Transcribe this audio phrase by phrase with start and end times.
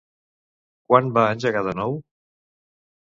[0.91, 1.95] Quan va engegar de nou?